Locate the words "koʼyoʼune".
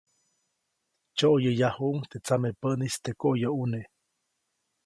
3.21-3.79